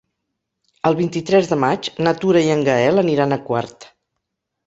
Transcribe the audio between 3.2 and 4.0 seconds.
a Quart.